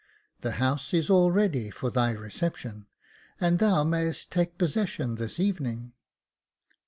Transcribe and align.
The 0.39 0.53
house 0.53 0.95
is 0.95 1.11
all 1.11 1.29
ready 1.29 1.69
for 1.69 1.91
thy 1.91 2.09
reception, 2.09 2.87
and 3.39 3.59
thou 3.59 3.83
mayest 3.83 4.31
take 4.31 4.57
possession 4.57 5.13
this 5.13 5.39
evening." 5.39 5.93